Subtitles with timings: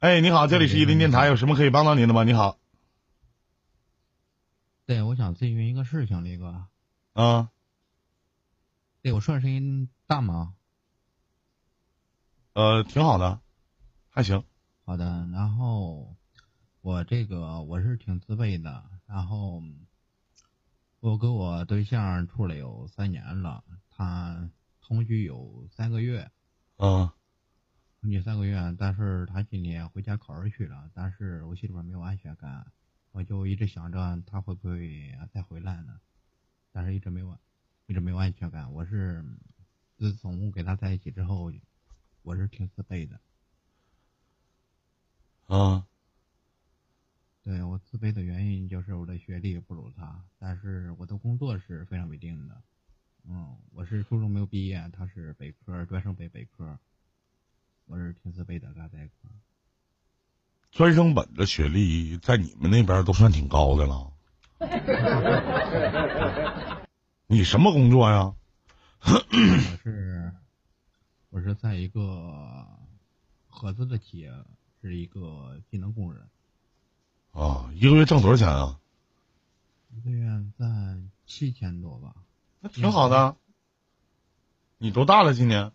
[0.00, 2.24] 哎，你好，这里是伊林电台，有什么可以帮到您的吗？
[2.24, 2.58] 你好。
[4.86, 6.66] 对，我想咨询一个事情，那个。
[7.12, 7.50] 啊。
[9.02, 10.54] 对，我说的声音大吗？
[12.54, 13.40] 呃，挺好的，
[14.08, 14.42] 还行。
[14.84, 16.16] 好的，然后
[16.80, 19.62] 我这个我是挺自卑的，然后
[21.00, 24.50] 我跟我对象处了有三年了，他
[24.80, 26.30] 同居有三个月。
[26.78, 27.10] 嗯。
[28.02, 32.66] 同居三个月，但是他今年回家考试去了，但是我心里边没有安全感，
[33.12, 36.00] 我就一直想着他会不会再回来呢？
[36.72, 37.38] 但是一直没有，
[37.86, 38.72] 一直没有安全感。
[38.72, 39.24] 我是
[39.96, 41.50] 自从跟他在一起之后。
[42.24, 43.20] 我是挺自卑的，
[45.48, 45.84] 啊，
[47.42, 52.62] 对我自卑的原因就是我的学历不如他，但是我的工作是非常稳定的，
[53.24, 56.78] 嗯，我是初中没有毕业，他是本科专升本本科，
[57.86, 59.30] 我是平时背的，跟他在一块。
[60.70, 64.12] 专升本的学历在你们那边都算挺高的了。
[67.26, 68.34] 你什么工作呀？
[69.04, 70.32] 我是。
[71.30, 72.66] 我是在一个
[73.46, 74.32] 合资的企业，
[74.80, 76.28] 是一个技能工人。
[77.32, 78.78] 啊，一个月挣多少钱啊？
[79.90, 82.14] 一个月赚七千多吧。
[82.60, 83.36] 那挺好的。
[84.78, 85.32] 你多大了？
[85.34, 85.72] 今年？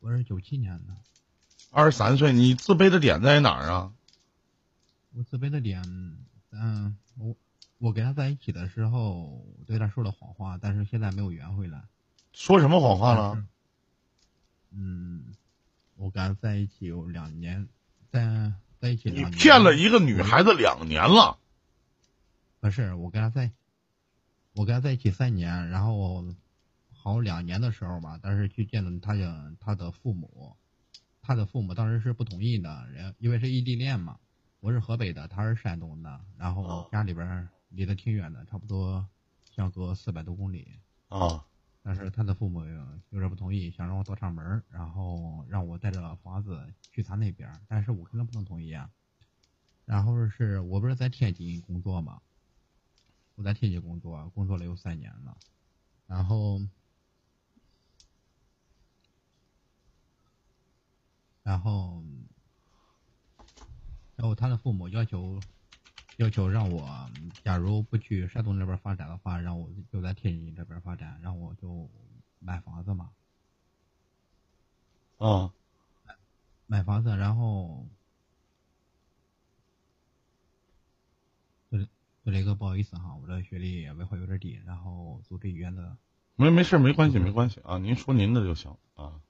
[0.00, 0.96] 我是九七年的。
[1.70, 2.32] 二十三岁。
[2.32, 3.92] 你自卑的点在哪儿啊？
[5.12, 5.82] 我自卑的点，
[6.50, 7.36] 嗯，我
[7.78, 11.84] 我跟他在一起的时候对他说了谎话，但是现在没有圆回来。
[12.32, 13.46] 说什么谎话了？
[14.70, 15.34] 嗯，
[15.96, 17.68] 我跟他在一起有两年，
[18.10, 19.30] 在在一起两年。
[19.30, 21.38] 你骗了一个女孩子两年了。
[22.60, 23.50] 不是，我跟他在，
[24.54, 26.24] 我跟他在一起三年，然后
[27.02, 30.54] 好两年的时候吧，但是去见了他的他的父母，
[31.22, 34.18] 他的父母当时是不同意的，人因为是异地恋嘛，
[34.60, 39.08] 我是河北的，他是山东的，然后家里边离得挺远的，差不多
[39.50, 40.78] 相隔四百多公里。
[41.08, 41.46] 啊。
[41.82, 42.62] 但是他的父母
[43.08, 48.90] 有点不同意，想让我倒上门，然后让我带着房子去他那边，但是我肯定不能同意啊。
[49.86, 52.20] 然后是我不是在天津工作嘛，
[53.36, 55.34] 我在天津工作，工作了有三年了，
[56.06, 56.60] 然后，
[61.50, 62.00] 然后，
[64.14, 65.42] 然后他的父母要求。
[66.16, 67.10] 要求让我，
[67.42, 71.90] 假如不去山东那边发展的话，让我就在天津这边发展，让我就
[72.38, 73.10] 买房子嘛。
[75.16, 75.54] 啊，
[76.66, 77.88] 买房子，然后，
[81.70, 81.88] 对，
[82.22, 85.96] 对雷哥，不好意思哈，我这学历文化有点低，然后组织语言的。
[86.36, 89.22] 没没事，没关系，没关系啊，您说您的就行啊。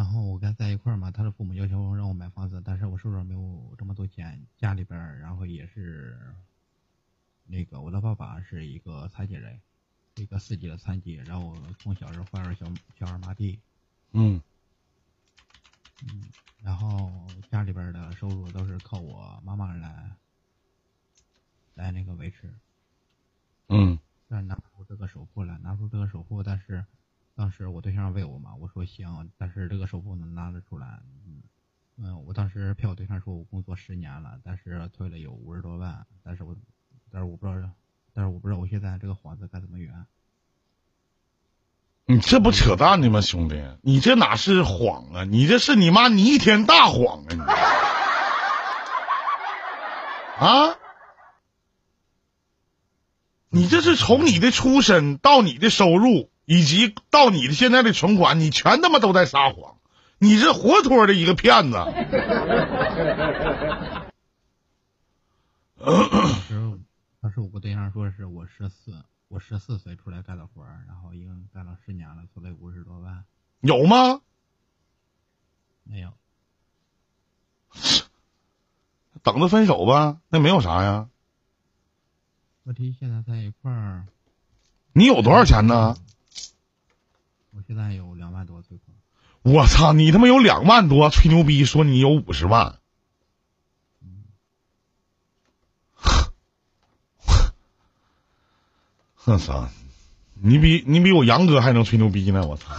[0.00, 6.18] 然后我跟他在一块儿嘛，他的父母要求让我买房子，但是我手上没有这么多钱，家里边儿然后也是，
[7.44, 9.60] 那个我的爸爸是一个残疾人，
[10.14, 12.64] 一个四级的残疾，然后从小是患儿小
[12.98, 13.58] 小儿麻痹，
[14.12, 14.40] 嗯，
[16.04, 16.22] 嗯，
[16.62, 20.16] 然后家里边的收入都是靠我妈妈来，
[21.74, 22.50] 来那个维持，
[23.68, 26.82] 嗯，但拿出这个首付来，拿出这个首付，但是。
[27.40, 31.00] 当时我对象问我嘛，我说行，但是这个首付能拿得出来？
[31.96, 36.54] 嗯，我当时骗我对象说我工作十年了，但是退了有五十多万，但是我，
[37.10, 37.70] 但是我不知道，
[38.12, 40.04] 但是我不知道我现在这个房子该怎么圆。
[42.04, 43.58] 你这不扯淡呢吗，兄弟？
[43.80, 45.24] 你这哪是谎啊？
[45.24, 47.32] 你这是你妈弥天大谎啊！
[47.32, 47.40] 你
[50.44, 50.76] 啊？
[53.48, 56.29] 你这是从你的出身到你的收入。
[56.50, 59.76] 以及到你的现在的存款，你全他妈都在撒谎，
[60.18, 61.76] 你是活脱的一个骗子。
[67.20, 73.24] 当时我跟对象说是我十四，我十四岁出来干的活儿，然后已经干了十年了，做了五十多万。
[73.60, 74.20] 有吗？
[75.84, 76.12] 没有。
[79.22, 81.08] 等着分手吧，那没有啥呀。
[82.64, 84.04] 问题现在在一块儿。
[84.92, 85.94] 你有多少钱呢？
[87.50, 88.96] 我现在有两万多存款。
[89.42, 89.92] 我操！
[89.92, 92.78] 你他妈有两万多，吹牛逼说你有五十万。
[99.24, 99.68] 我操！
[100.34, 102.46] 你比你比我杨哥还能吹牛逼呢！
[102.46, 102.72] 我操！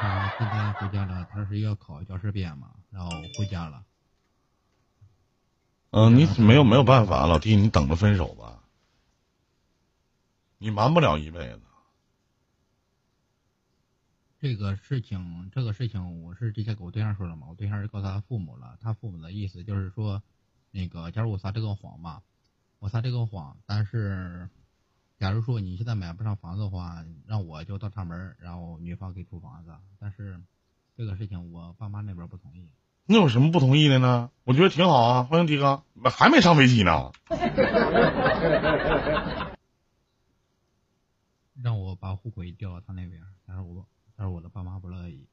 [0.00, 3.84] 啊今天回家了，他是要考教师编嘛，然后回家了。
[5.90, 8.58] 嗯，你没有没有办法，老弟，你等着分手吧。
[10.58, 11.60] 你瞒不了一辈子。
[14.42, 20.20] 这个事情，这个事情我是之前给我对象说了嘛，我对象是告诉他父母了，他父母的意思就是说，
[20.72, 22.24] 那个假如我撒这个谎吧，
[22.80, 24.48] 我撒这个谎，但是，
[25.16, 30.40] 假如说你现在买不上房子的话，让我就倒插门，然后女方给出房子，但是
[30.96, 32.68] 这个事情我爸妈那边不同意。
[33.06, 34.28] 那有什么不同意的呢？
[34.42, 37.12] 我觉得挺好啊，欢迎迪哥，还没上飞机呢。
[41.62, 43.86] 让我把户口一调到他那边，但是我
[44.22, 45.26] 但是我的爸妈不乐意。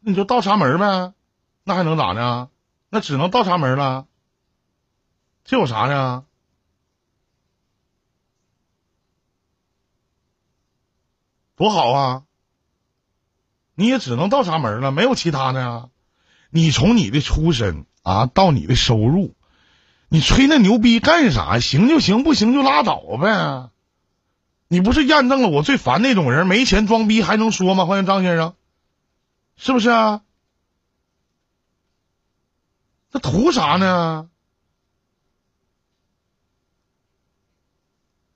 [0.00, 1.14] 那你就倒插门呗，
[1.62, 2.50] 那还能咋的？
[2.88, 4.08] 那只能倒插门了。
[5.44, 6.24] 这有啥呢？
[11.54, 12.24] 多好啊！
[13.76, 15.90] 你也只能倒插门了，没有其他的呀。
[16.50, 19.36] 你从你的出身啊到你的收入，
[20.08, 21.60] 你吹那牛逼干啥？
[21.60, 23.70] 行就行，不行就拉倒呗。
[24.72, 27.86] 你不是验证了我最烦那种人，没钱装逼还能说吗？
[27.86, 28.54] 欢迎张先生，
[29.56, 30.22] 是不是啊？
[33.10, 34.30] 他图啥呢？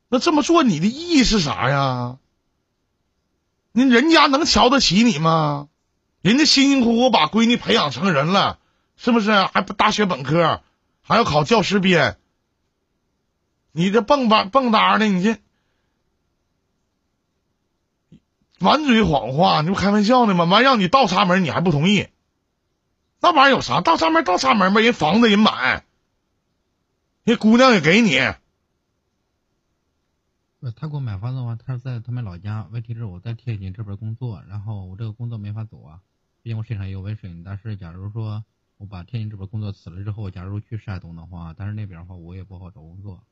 [0.09, 2.19] 那这么做你的意义是啥呀？
[3.71, 5.69] 你人家能瞧得起你吗？
[6.21, 8.59] 人家辛辛苦苦把闺女培养成人了，
[8.97, 9.31] 是不是？
[9.31, 10.65] 还不大学本科，
[11.01, 12.19] 还要考教师编，
[13.71, 15.39] 你这蹦吧蹦哒的，你这。
[18.65, 20.45] 满嘴谎话，你不开玩笑呢吗？
[20.45, 22.09] 完让你倒插门，你还不同意？
[23.21, 23.81] 那玩意儿有啥？
[23.83, 25.85] 倒插门倒插门呗，人房子人买，
[27.23, 28.19] 人姑娘也给你。
[30.61, 32.67] 不，他给我买房子的话，他是在他们老家。
[32.73, 36.01] 问题是我在天津这边工作，然后我这个工作没法走啊，
[36.43, 37.45] 毕竟我身上也有纹身。
[37.45, 38.45] 但是假如说
[38.79, 43.23] 我把天津这边工作辞了之后，假如去山东的话，但是那边的话我也不好找工作。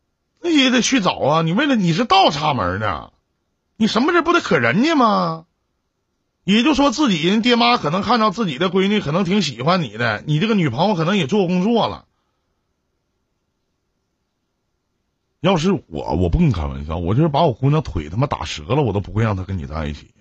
[0.41, 1.43] 那也得去找啊！
[1.43, 3.13] 你为了你是倒插门的。
[3.77, 5.47] 你什么事不得可人家吗？
[6.45, 12.07] 也就说自己人爹妈可能看到自己的闺女可能挺喜欢你的，你这个女朋友可能也做工作了。
[15.39, 20.13] 要是我，我不跟你开玩笑，我就是把我姑娘腿他妈打折了，我都不会让她跟你在一起。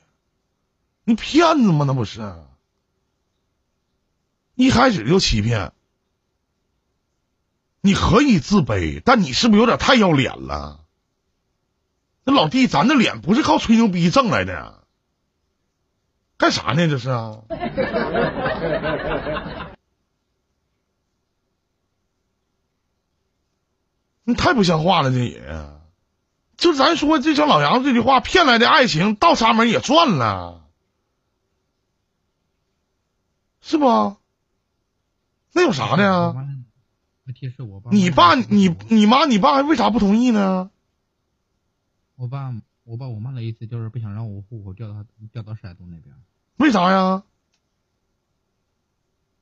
[1.04, 1.86] 你骗子吗？
[1.88, 2.36] 那不是，
[4.56, 5.74] 一开始就欺骗。
[7.82, 10.86] 你可以自卑，但你是不是有点太要脸了？
[12.24, 14.84] 那老弟，咱的脸不是靠吹牛逼挣来的，
[16.38, 16.88] 干啥呢？
[16.88, 17.40] 这是啊！
[24.24, 25.42] 你太不像话了，这也。
[26.58, 30.62] 就咱说，就像老杨这句话，骗来的爱情，倒插门也赚了，
[33.62, 34.16] 是不？
[35.54, 36.36] 那有啥的呀？
[37.92, 40.70] 你爸、你、你妈、你爸还为啥不同意呢？
[42.22, 42.54] 我爸、
[42.84, 45.04] 我爸、我妈的意思就是不想让我户口调到
[45.34, 46.16] 调到山东那边。
[46.58, 47.24] 为啥呀？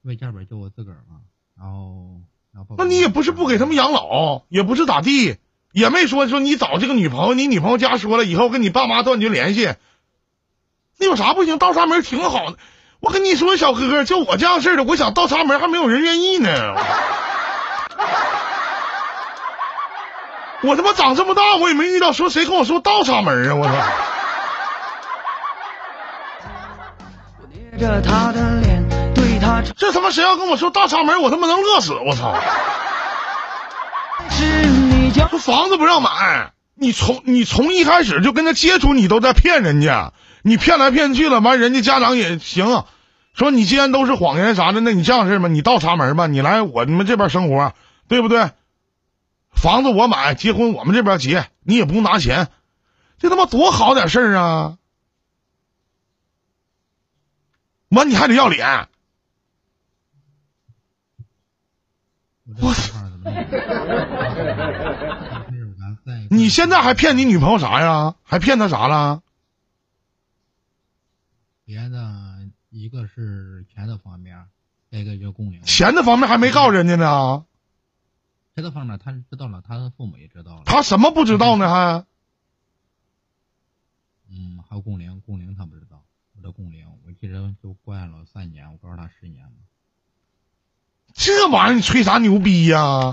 [0.04, 1.20] 为家本就我自个儿嘛。
[1.58, 2.22] 然后，
[2.54, 2.76] 然后。
[2.78, 5.36] 那你也不是不给他们养老，也不是咋地，
[5.74, 9.76] 也没说说你找这个女朋友，你女朋友家说了以后跟你爸妈断绝联系。
[10.98, 11.58] 那有啥不行？
[11.58, 12.58] 倒插门挺好的。
[13.02, 16.50] 我跟你说，小哥哥，就我这样式的，我想倒插门还没有人愿意呢。
[20.62, 23.56] 我他妈长这么大，我也没遇到说谁跟我说倒插门啊！
[23.56, 23.74] 我操！
[29.78, 31.94] 这他妈谁要跟我说倒插门，我他妈能乐死！
[31.94, 32.36] 我操！
[35.30, 40.12] 说房子不让买，你从你从一开始就跟他接触，你都在骗人家，
[40.42, 42.84] 你骗来骗去了，完人家家长也行，
[43.34, 47.74] 说你既然都是谎言啥的，那你这样式吧，你倒插门吧，你来我你们这边生活，
[48.08, 48.50] 对不对？
[49.52, 52.50] 房子我买，结婚我们这边结，你也不用拿钱，
[53.18, 54.78] 这他妈多好点事儿啊！
[57.90, 58.88] 完你还得要脸，
[62.62, 62.74] 我
[66.30, 68.16] 你现在还骗你女朋友啥呀？
[68.24, 69.24] 还骗她啥了？
[71.66, 74.46] 别的一个是钱的方面，
[74.92, 75.62] 再一个就工龄。
[75.64, 77.46] 钱的方面还没告人家呢。
[78.60, 80.64] 别的方面他是知道了，他的父母也知道了。
[80.66, 81.70] 他什么不知道呢？
[81.70, 82.06] 还，
[84.30, 86.04] 嗯，还有工龄，工龄他不知道。
[86.36, 89.46] 我的工龄，我记得就关了三年，我告诉他十年
[91.14, 93.12] 这玩意儿你吹啥牛逼呀？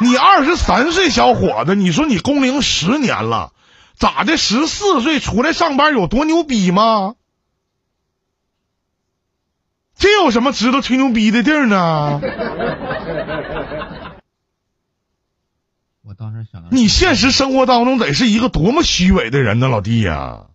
[0.00, 3.52] 你二十三岁小伙子，你说你工龄十年了，
[3.96, 4.38] 咋的？
[4.38, 7.16] 十四岁出来上班有多牛逼吗？
[9.94, 12.20] 这有什么值得吹牛逼的地儿呢？
[16.08, 20.46] 我当时想，你现实生活当中得是一个多么虚伪的人呢，老弟呀！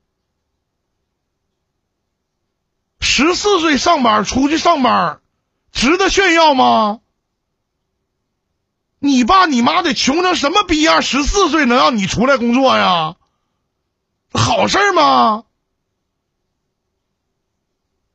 [2.99, 5.21] 十四岁上班出去上班，
[5.71, 7.01] 值得炫耀吗？
[8.97, 11.03] 你爸你妈得穷成什么逼样？
[11.03, 13.15] 十四岁能让你出来工作呀？
[14.31, 15.43] 好事儿吗？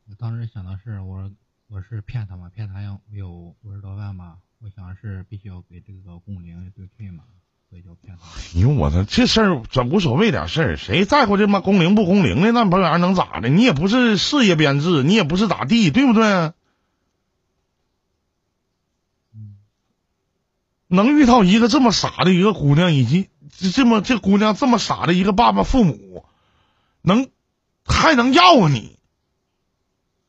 [0.08, 1.30] 我当时想的是，我
[1.70, 3.30] 我是骗他嘛，骗他要有
[3.62, 7.24] 五十多万嘛，我想是必须要给这个工龄对退嘛，
[7.68, 8.24] 所以就骗他。
[8.24, 12.52] 哎呦我操，这事儿这无所谓点事儿，谁在乎这妈工龄不工龄的？
[12.52, 13.50] 那玩意儿能咋的？
[13.50, 16.54] 你也不是事业编制，你也不是咋地，对不对？
[20.86, 23.28] 能遇到一个这么傻的一个姑娘，以及
[23.74, 26.24] 这么这姑娘这么傻的一个爸爸父母，
[27.02, 27.28] 能
[27.84, 28.97] 还能要你，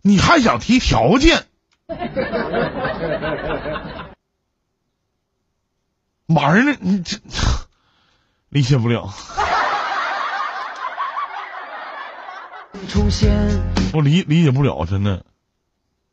[0.01, 1.46] 你还想提条件？
[6.27, 6.77] 玩儿呢？
[6.79, 7.18] 你这
[8.50, 9.12] 理解不了，
[12.88, 13.32] 出现，
[13.94, 15.25] 我理理解不了，真的，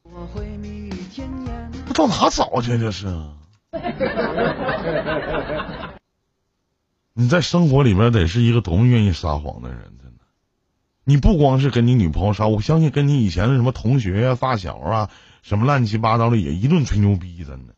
[0.03, 1.73] 我会蜜语甜言。
[1.87, 2.79] 这到哪找去？
[2.79, 3.07] 这是？
[7.13, 9.93] 你在生活里边得是一个多么愿意撒谎的人。
[11.09, 15.09] 你不光是跟你女朋友撒，我相信跟你以前的什么同学啊、发小啊，
[15.41, 17.77] 什么乱七八糟的也一顿吹牛逼，真的。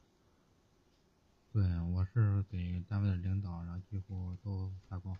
[1.53, 5.15] 对，我是给单位的领导，然后几乎都发过。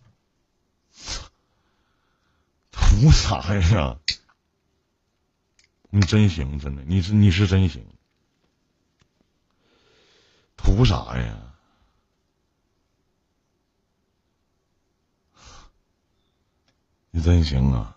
[2.73, 3.99] 图啥呀？
[5.91, 7.85] 你真行，真的，你是你是真行。
[10.57, 11.37] 图啥呀？
[17.11, 17.97] 你真行啊！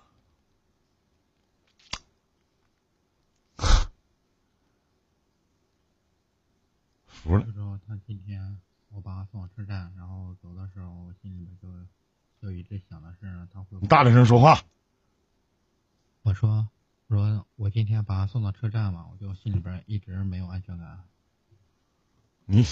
[7.22, 8.60] 服了就，说他今天
[8.90, 11.68] 我把他送到车站，然后走的时候，我心里面就
[12.42, 14.62] 就一直想的是他会会你大点声说话。
[16.24, 16.68] 我说
[17.08, 21.04] 我说我今天把他送到车站嘛，我就心里边一直没有安全感。
[22.46, 22.66] 你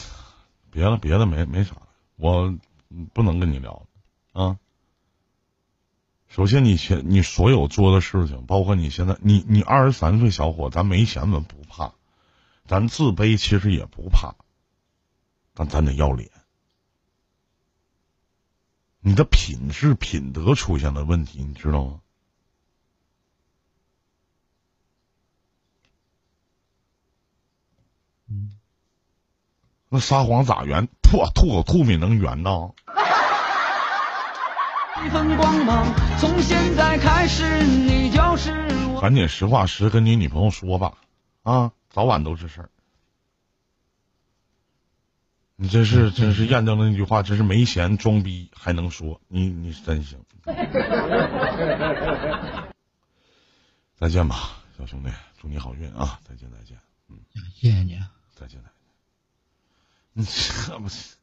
[0.71, 1.75] 别了，别的没没啥，
[2.15, 2.57] 我
[2.89, 3.71] 嗯不能跟你聊
[4.33, 4.59] 了啊。
[6.27, 11.93] 首先你，现你所有做的事情，包括你现在，你你二十三岁小伙，咱没钱咱不怕，
[12.69, 14.35] 咱自卑其实也不怕，
[15.55, 16.29] 但咱得要脸。
[18.99, 21.99] 你的品质品德出现了问题，你知道吗？
[28.27, 28.51] 嗯，
[29.89, 30.87] 那撒谎咋圆？
[31.01, 32.71] 吐吐口吐沫能圆呢？
[35.03, 38.51] 一份光芒，从现在开始，你就是
[38.93, 39.01] 我。
[39.01, 40.99] 赶紧实话实跟你女朋友说吧，
[41.41, 42.69] 啊，早晚都是事儿。
[45.55, 50.23] 你真是真是验证了那句话，真是没钱装逼还能说，你你真行。
[53.97, 55.09] 再见吧，小兄弟，
[55.41, 56.19] 祝你好运啊！
[56.23, 56.77] 再见再见，
[57.09, 57.19] 嗯
[57.53, 57.99] 谢谢你。
[58.33, 58.71] 再见再见。
[60.13, 61.17] 你这不是。